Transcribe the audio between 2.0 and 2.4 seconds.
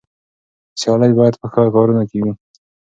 کې وي.